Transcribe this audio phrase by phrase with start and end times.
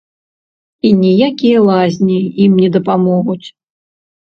[0.89, 2.17] І ніякія лазні
[2.47, 3.41] ім не дапамогуць.